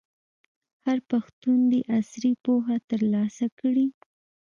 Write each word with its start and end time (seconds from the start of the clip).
هر 0.85 0.97
پښتون 1.11 1.57
دي 1.71 1.81
عصري 1.97 2.33
پوهه 2.43 2.77
ترلاسه 2.89 3.45
کړي. 3.59 3.87